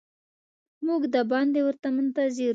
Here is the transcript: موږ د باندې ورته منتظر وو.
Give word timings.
موږ 0.85 1.01
د 1.13 1.15
باندې 1.31 1.59
ورته 1.67 1.87
منتظر 1.95 2.43
وو. 2.47 2.49